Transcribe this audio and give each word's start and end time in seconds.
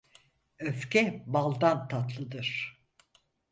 Öfke 0.59 1.23
baldan 1.27 1.87
tatlıdır. 1.87 2.81